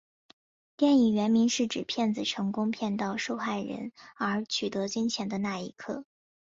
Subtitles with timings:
[0.77, 6.05] 电影原名是指骗子成功骗倒受害人而取得金钱的那一刻。